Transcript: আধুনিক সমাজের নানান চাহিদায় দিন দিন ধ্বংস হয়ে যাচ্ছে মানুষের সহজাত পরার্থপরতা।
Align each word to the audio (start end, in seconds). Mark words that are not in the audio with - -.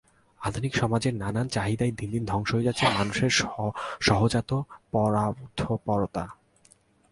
আধুনিক 0.41 0.73
সমাজের 0.75 1.13
নানান 1.15 1.47
চাহিদায় 1.47 1.93
দিন 1.99 2.09
দিন 2.11 2.23
ধ্বংস 2.25 2.49
হয়ে 2.53 2.63
যাচ্ছে 2.63 2.85
মানুষের 2.99 3.31
সহজাত 4.01 4.51
পরার্থপরতা। 4.91 6.23